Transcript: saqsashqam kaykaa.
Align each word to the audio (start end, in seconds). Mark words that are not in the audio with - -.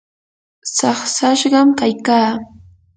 saqsashqam 0.75 1.69
kaykaa. 1.79 2.29